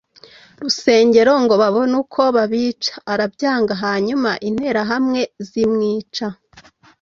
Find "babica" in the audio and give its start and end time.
2.35-2.93